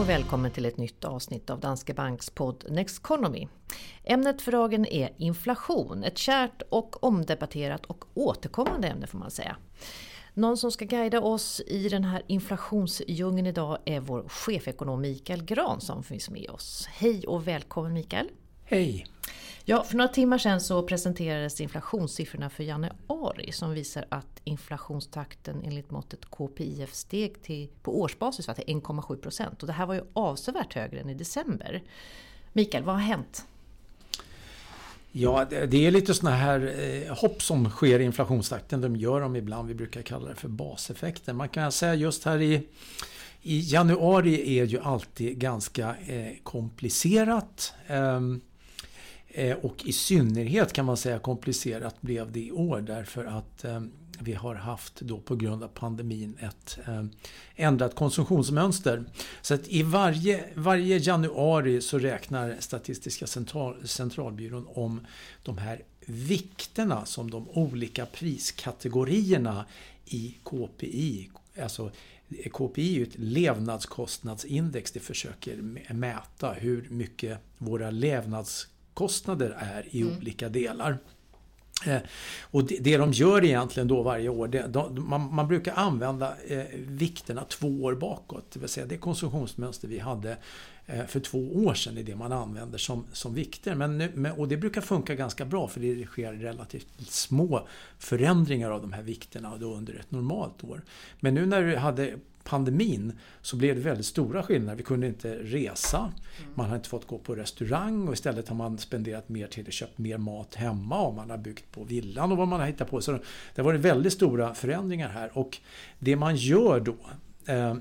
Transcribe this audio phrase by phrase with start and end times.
[0.00, 3.48] och välkommen till ett nytt avsnitt av Danske Banks podd Next Economy.
[4.04, 9.56] Ämnet för dagen är inflation, ett kärt och omdebatterat och återkommande ämne får man säga.
[10.34, 15.80] Någon som ska guida oss i den här inflationsdjungeln idag är vår chefekonom Mikael Gran
[15.80, 16.86] som finns med oss.
[16.90, 18.28] Hej och välkommen Mikael!
[18.70, 19.06] Hej!
[19.64, 25.90] Ja, för några timmar sedan så presenterades inflationssiffrorna för januari som visar att inflationstakten enligt
[25.90, 29.62] måttet KPIF steg till, på årsbasis var till 1,7 procent.
[29.62, 31.82] Och det här var ju avsevärt högre än i december.
[32.52, 33.46] Mikael, vad har hänt?
[35.12, 38.80] Ja, det är lite sådana här eh, hopp som sker i inflationstakten.
[38.80, 39.68] De gör dem ibland.
[39.68, 41.32] Vi brukar kalla det för baseffekter.
[41.32, 42.66] Man kan säga just här i,
[43.42, 47.74] i januari är ju alltid ganska eh, komplicerat.
[49.32, 53.80] Eh, och i synnerhet kan man säga komplicerat blev det i år därför att eh,
[54.20, 57.04] vi har haft då på grund av pandemin ett eh,
[57.56, 59.04] ändrat konsumtionsmönster.
[59.42, 65.06] Så att i varje, varje januari så räknar Statistiska central, centralbyrån om
[65.42, 69.64] de här vikterna som de olika priskategorierna
[70.04, 71.30] i KPI,
[71.62, 71.90] alltså
[72.52, 74.92] KPI är ett levnadskostnadsindex.
[74.92, 75.56] Det försöker
[75.92, 78.68] mäta hur mycket våra levnads
[79.00, 80.16] kostnader är i mm.
[80.16, 80.98] olika delar.
[81.86, 81.98] Eh,
[82.42, 86.34] och det, det de gör egentligen då varje år, det, de, man, man, brukar använda
[86.48, 88.50] eh, vikterna två år bakåt.
[88.52, 90.36] Det vill säga det konsumtionsmönster vi hade
[90.86, 93.74] eh, för två år sedan är det man använder som, som vikter.
[93.74, 98.80] Men nu, och det brukar funka ganska bra för det sker relativt små förändringar av
[98.80, 100.82] de här vikterna då under ett normalt år.
[101.20, 102.18] Men nu när vi hade
[102.50, 104.76] pandemin så blev det väldigt stora skillnader.
[104.76, 106.12] Vi kunde inte resa,
[106.54, 109.72] man har inte fått gå på restaurang och istället har man spenderat mer tid och
[109.72, 112.90] köpt mer mat hemma och man har byggt på villan och vad man har hittat
[112.90, 113.00] på.
[113.00, 115.58] Så det har varit väldigt stora förändringar här och
[115.98, 116.96] det man gör då
[117.52, 117.74] eh,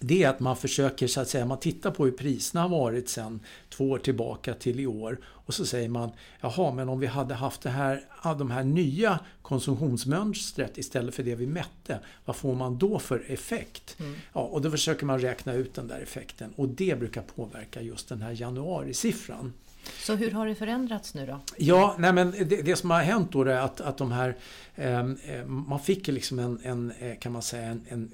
[0.00, 3.08] det är att man försöker så att säga, man tittar på hur priserna har varit
[3.08, 6.10] sedan två år tillbaka till i år och så säger man
[6.40, 8.04] jaha men om vi hade haft det här,
[8.38, 13.96] de här nya konsumtionsmönstret istället för det vi mätte, vad får man då för effekt?
[14.00, 14.14] Mm.
[14.32, 18.08] Ja, och då försöker man räkna ut den där effekten och det brukar påverka just
[18.08, 19.52] den här januarisiffran.
[19.98, 21.40] Så hur har det förändrats nu då?
[21.56, 24.36] Ja, nej men det, det som har hänt då är att, att de här,
[24.74, 28.12] ehm, eh, man fick liksom en, en, eh, kan man säga, en, en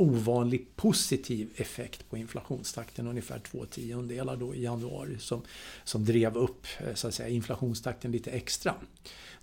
[0.00, 5.42] ovanligt positiv effekt på inflationstakten, ungefär två tiondelar då i januari som,
[5.84, 8.74] som drev upp eh, så att säga, inflationstakten lite extra.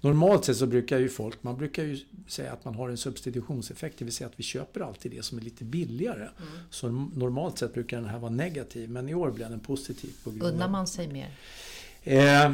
[0.01, 3.99] Normalt sett så brukar ju folk, man brukar ju säga att man har en substitutionseffekt,
[3.99, 6.21] det vill säga att vi köper alltid det som är lite billigare.
[6.21, 6.53] Mm.
[6.69, 10.13] Så normalt sett brukar den här vara negativ, men i år blev den positiv.
[10.25, 11.31] Unnar man sig mer?
[12.05, 12.51] Eh,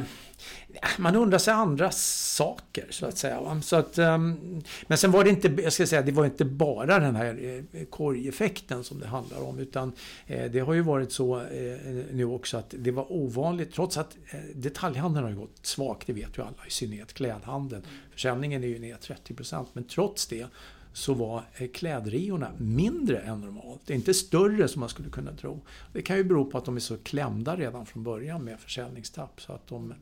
[0.97, 3.61] man undrar sig andra saker så att säga.
[3.61, 6.99] Så att, ehm, men sen var det inte, jag ska säga, det var inte bara
[6.99, 9.59] den här eh, korgeffekten som det handlar om.
[9.59, 9.93] Utan
[10.27, 11.77] eh, det har ju varit så eh,
[12.11, 16.37] nu också att det var ovanligt, trots att eh, detaljhandeln har gått svagt, det vet
[16.37, 17.83] ju alla, i synnerhet klädhandeln.
[18.11, 20.45] Försäljningen är ju ner 30% men trots det
[20.93, 23.81] så var eh, klädriorna mindre än normalt.
[23.85, 25.61] Det är inte större som man skulle kunna tro.
[25.93, 29.41] Det kan ju bero på att de är så klämda redan från början med försäljningstapp
[29.41, 29.93] så att de,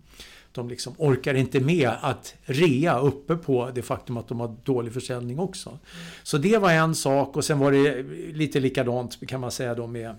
[0.52, 4.94] de liksom orkar inte med att rea uppe på det faktum att de har dålig
[4.94, 5.80] försäljning också.
[6.24, 9.88] Så det var en sak och sen var det lite likadant kan man säga då
[9.88, 10.16] med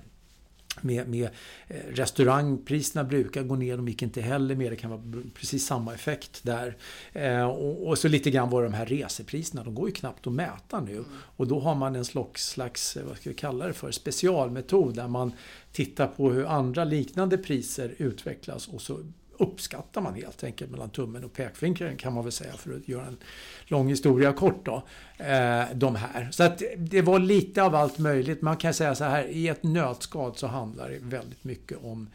[0.81, 1.29] med, med
[1.69, 4.71] eh, restaurangpriserna brukar gå ner, de gick inte heller mer.
[4.71, 5.03] Det kan vara
[5.35, 6.77] precis samma effekt där.
[7.13, 10.33] Eh, och, och, så lite grann var de här resepriserna, de går ju knappt att
[10.33, 10.93] mäta nu.
[10.93, 11.05] Mm.
[11.37, 15.33] Och då har man en slags, vad ska vi kalla det för, specialmetod där man
[15.73, 18.99] tittar på hur andra liknande priser utvecklas och så
[19.41, 23.07] uppskattar man helt enkelt mellan tummen och pekfingret kan man väl säga för att göra
[23.07, 23.17] en
[23.65, 24.83] lång historia kort då.
[25.25, 26.29] Eh, de här.
[26.31, 28.43] Så att det var lite av allt möjligt.
[28.43, 32.09] Man kan säga så här, i ett nötskal så handlar det väldigt mycket om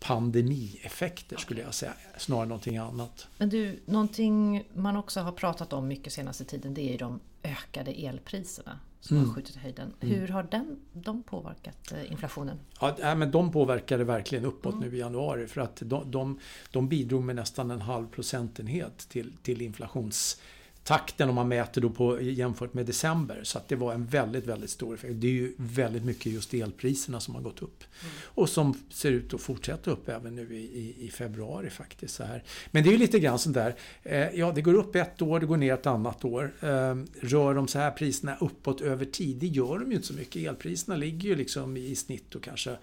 [0.00, 3.26] pandemieffekter skulle jag säga, snarare någonting annat.
[3.38, 7.20] Men du, någonting man också har pratat om mycket senaste tiden det är ju de
[7.44, 9.28] ökade elpriserna som mm.
[9.28, 9.92] har skjutit i höjden.
[10.00, 10.14] Mm.
[10.14, 12.58] Hur har den, de påverkat eh, inflationen?
[12.80, 14.88] Ja, men de påverkade verkligen uppåt mm.
[14.88, 16.38] nu i januari för att de, de,
[16.70, 20.40] de bidrog med nästan en halv procentenhet till, till inflations
[20.84, 23.40] takten om man mäter då på, jämfört med december.
[23.42, 25.14] Så att det var en väldigt, väldigt stor effekt.
[25.16, 27.84] Det är ju väldigt mycket just elpriserna som har gått upp.
[28.00, 28.14] Mm.
[28.24, 32.14] Och som ser ut att fortsätta upp även nu i, i, i, februari faktiskt.
[32.14, 32.44] Så här.
[32.70, 33.74] Men det är ju lite grann sånt där.
[34.02, 36.54] Eh, ja, det går upp ett år, det går ner ett annat år.
[36.60, 39.36] Eh, rör de så här priserna uppåt över tid?
[39.36, 40.42] Det gör de ju inte så mycket.
[40.42, 42.76] Elpriserna ligger ju liksom i snitt och kanske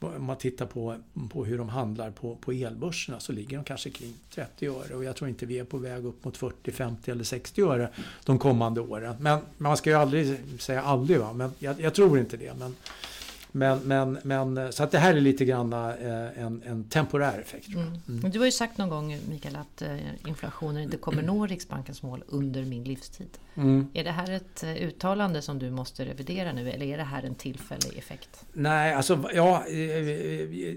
[0.00, 0.96] om man tittar på,
[1.30, 4.94] på hur de handlar på, på elbörserna så ligger de kanske kring 30 öre.
[4.94, 7.62] Och jag tror inte vi är på väg upp mot 40, 50 eller 60 60
[7.62, 7.88] öre
[8.24, 9.14] de kommande åren.
[9.20, 11.32] Men man ska ju aldrig säga aldrig, va?
[11.32, 12.54] men jag, jag tror inte det.
[12.58, 12.76] Men,
[13.56, 17.68] men, men, men, så att det här är lite grann eh, en, en temporär effekt.
[17.68, 17.88] Mm.
[18.08, 18.30] Mm.
[18.30, 22.24] Du har ju sagt någon gång Mikael att eh, inflationen inte kommer nå Riksbankens mål
[22.28, 23.28] under min livstid.
[23.54, 23.88] Mm.
[23.94, 27.22] Är det här ett eh, uttalande som du måste revidera nu eller är det här
[27.22, 28.44] en tillfällig effekt?
[28.52, 29.64] Nej, alltså ja,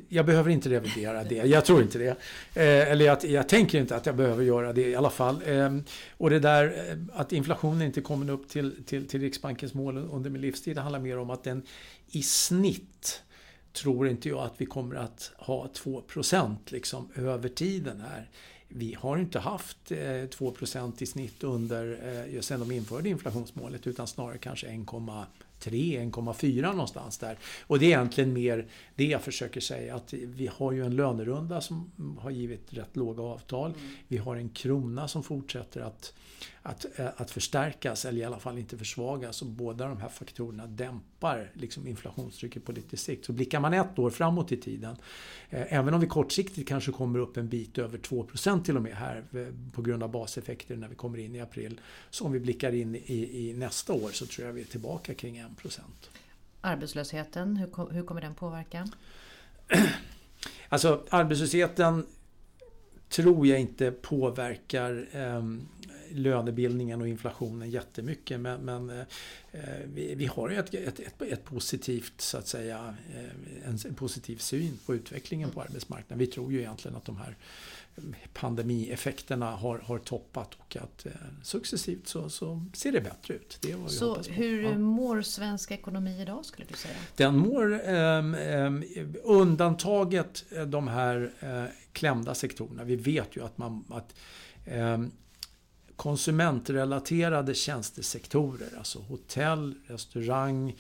[0.09, 1.35] jag behöver inte revidera det.
[1.35, 2.17] Jag tror inte det.
[2.55, 5.41] Eller jag, jag tänker inte att jag behöver göra det i alla fall.
[5.45, 5.83] Ehm,
[6.17, 10.41] och det där att inflationen inte kommer upp till, till, till Riksbankens mål under min
[10.41, 11.63] livstid, det handlar mer om att den
[12.11, 13.23] i snitt
[13.73, 18.29] tror inte jag att vi kommer att ha 2% liksom över tiden här.
[18.67, 20.53] Vi har inte haft eh, 2
[20.99, 25.25] i snitt under, eh, de införde inflationsmålet utan snarare kanske 1,3
[25.67, 27.37] 1,4 någonstans där.
[27.67, 31.61] Och det är egentligen mer det jag försöker säga att vi har ju en lönerunda
[31.61, 33.71] som har givit rätt låga avtal.
[33.71, 33.91] Mm.
[34.07, 36.13] Vi har en krona som fortsätter att
[36.61, 39.41] att, eh, att förstärkas eller i alla fall inte försvagas.
[39.41, 43.25] Och båda de här faktorerna dämpar liksom inflationstrycket på lite sikt.
[43.25, 44.95] Så blickar man ett år framåt i tiden,
[45.49, 48.95] eh, även om vi kortsiktigt kanske kommer upp en bit över 2% till och med
[48.95, 51.81] här eh, på grund av baseffekter när vi kommer in i april.
[52.09, 55.13] Så om vi blickar in i, i nästa år så tror jag vi är tillbaka
[55.13, 55.48] kring 1
[56.61, 58.87] Arbetslösheten, hur, hur kommer den påverka?
[60.71, 62.05] Alltså arbetslösheten
[63.09, 65.43] tror jag inte påverkar eh,
[66.11, 68.39] lönebildningen och inflationen jättemycket.
[68.39, 69.03] Men, men eh,
[69.93, 73.95] vi, vi, har ju ett, ett, ett, ett, positivt, så att säga, eh, en, en,
[73.95, 76.19] positiv syn på utvecklingen på arbetsmarknaden.
[76.19, 77.35] Vi tror ju egentligen att de här
[78.33, 81.11] pandemieffekterna har, har toppat och att eh,
[81.43, 83.57] successivt så, så ser det bättre ut.
[83.61, 84.77] Det så hur ja.
[84.77, 86.95] mår svensk ekonomi idag skulle du säga?
[87.15, 88.73] Den mår eh, eh,
[89.23, 92.83] undantaget de här eh, klämda sektorerna.
[92.83, 94.13] Vi vet ju att man att,
[95.95, 100.75] konsumentrelaterade tjänstesektorer, alltså hotell, restaurang,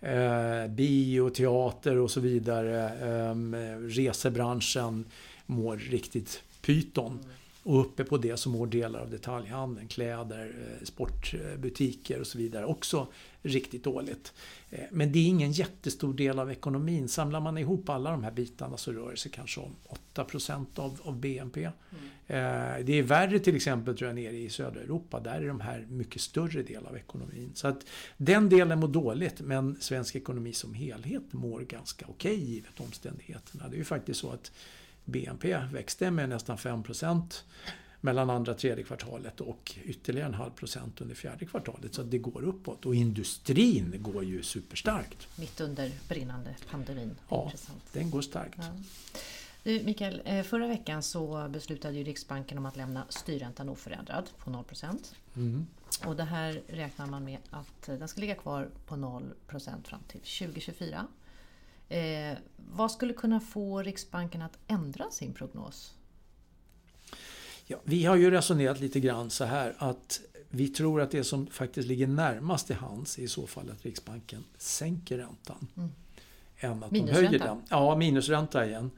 [0.00, 2.88] eh, bio, teater och så vidare.
[2.88, 3.34] Eh,
[3.80, 5.04] resebranschen
[5.46, 7.18] mår riktigt pyton.
[7.64, 12.64] Och uppe på det så mår delar av detaljhandeln, kläder, eh, sportbutiker och så vidare
[12.64, 13.06] också
[13.42, 14.32] riktigt dåligt.
[14.70, 17.08] Eh, men det är ingen jättestor del av ekonomin.
[17.08, 20.26] Samlar man ihop alla de här bitarna så rör det sig kanske om 8
[20.74, 21.60] av, av BNP.
[21.60, 21.74] Mm.
[22.26, 25.20] Eh, det är värre till exempel tror jag nere i södra Europa.
[25.20, 27.50] Där är de här mycket större del av ekonomin.
[27.54, 27.86] Så att
[28.16, 33.68] den delen mår dåligt men svensk ekonomi som helhet mår ganska okej okay, givet omständigheterna.
[33.68, 34.52] Det är ju faktiskt så att
[35.04, 37.42] BNP växte med nästan 5%
[38.00, 41.94] mellan andra och tredje kvartalet och ytterligare en halv procent under fjärde kvartalet.
[41.94, 45.38] Så det går uppåt och industrin går ju superstarkt.
[45.38, 47.16] Mitt under brinnande pandemin.
[47.28, 47.52] Ja,
[47.92, 48.58] den går starkt.
[48.58, 48.72] Ja.
[49.62, 54.50] Du, Mikael, eh, förra veckan så beslutade ju Riksbanken om att lämna styrräntan oförändrad på
[54.50, 54.64] 0
[55.36, 55.66] mm.
[56.06, 60.20] Och det här räknar man med att den ska ligga kvar på 0% fram till
[60.20, 61.06] 2024.
[61.88, 65.94] Eh, vad skulle kunna få Riksbanken att ändra sin prognos?
[67.66, 71.46] Ja, vi har ju resonerat lite grann så här att vi tror att det som
[71.46, 75.66] faktiskt ligger närmast i hands är i så fall att Riksbanken sänker räntan.
[75.76, 75.90] Mm.
[76.58, 77.62] Än att de höjer den.
[77.68, 78.90] Ja, minusränta igen.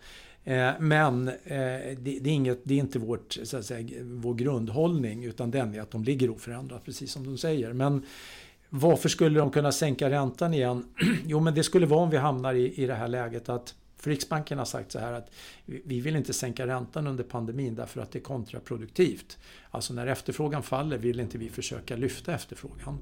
[0.44, 1.34] Eh, men eh,
[1.98, 5.80] det, är inget, det är inte vårt, så att säga, vår grundhållning utan den är
[5.80, 7.72] att de ligger oförändrat precis som de säger.
[7.72, 8.02] Men
[8.70, 10.84] varför skulle de kunna sänka räntan igen?
[11.26, 13.74] Jo men det skulle vara om vi hamnar i, i det här läget att
[14.06, 15.30] för Riksbanken har sagt så här att
[15.64, 19.38] vi vill inte sänka räntan under pandemin därför att det är kontraproduktivt.
[19.70, 22.98] Alltså när efterfrågan faller vill inte vi försöka lyfta efterfrågan.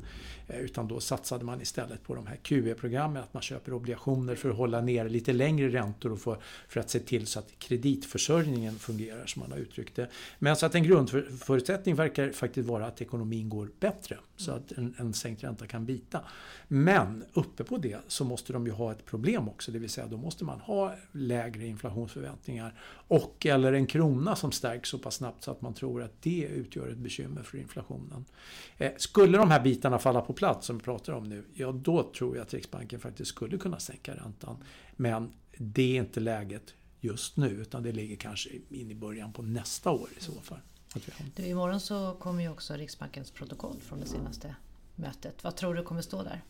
[0.48, 4.50] Eh, utan då satsade man istället på de här QE-programmen, att man köper obligationer för
[4.50, 8.78] att hålla ner lite längre räntor och för, för att se till så att kreditförsörjningen
[8.78, 10.08] fungerar som man har uttryckt det.
[10.38, 14.18] Men så att en grundförutsättning verkar faktiskt vara att ekonomin går bättre.
[14.36, 16.20] Så att en, en sänkt ränta kan bita.
[16.68, 20.06] Men uppe på det så måste de ju ha ett problem också, det vill säga
[20.06, 25.44] då måste man ha lägre inflationsförväntningar och eller en krona som stärks så pass snabbt
[25.44, 28.24] så att man tror att det utgör ett bekymmer för inflationen.
[28.78, 32.12] Eh, skulle de här bitarna falla på plats som vi pratar om nu, ja då
[32.12, 34.56] tror jag att Riksbanken faktiskt skulle kunna sänka räntan.
[34.96, 39.42] Men det är inte läget just nu utan det ligger kanske in i början på
[39.42, 40.58] nästa år i så fall.
[41.34, 44.54] Du, imorgon så kommer ju också Riksbankens protokoll från det senaste
[44.94, 45.44] mötet.
[45.44, 46.42] Vad tror du kommer stå där?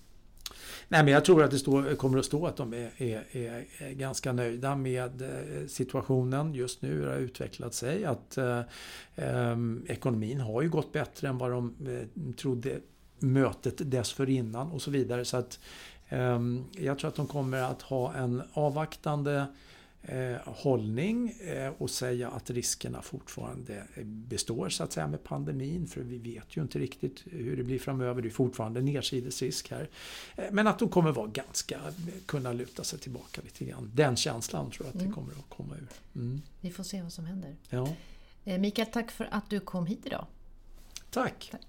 [0.89, 3.23] Nej, men jag tror att det står, kommer att stå att de är, är,
[3.79, 7.03] är, ganska nöjda med eh, situationen just nu.
[7.03, 8.05] Det har utvecklat sig.
[8.05, 8.61] Att eh,
[9.15, 9.57] eh,
[9.87, 12.81] ekonomin har ju gått bättre än vad de eh, trodde
[13.19, 15.25] mötet dessförinnan och så vidare.
[15.25, 15.61] Så att
[16.09, 16.41] eh,
[16.73, 19.47] jag tror att de kommer att ha en avvaktande
[20.05, 25.87] eh, hållning eh, och säga att riskerna fortfarande består så att säga med pandemin.
[25.87, 28.23] För vi vet ju inte riktigt hur det blir framöver.
[28.23, 29.89] Det är fortfarande nedsidesrisk här.
[30.37, 31.81] Eh, men att de kommer vara ganska,
[32.27, 33.91] kunna luta sig tillbaka lite grann.
[33.95, 35.89] Den känslan tror jag att det kommer att komma ur.
[36.21, 36.43] Mm.
[36.61, 37.57] Vi får se vad som händer.
[37.71, 37.89] Ja.
[38.45, 40.27] Eh, Mikael, tack för att du kom hit idag.
[41.11, 41.49] Tack.
[41.51, 41.61] tack.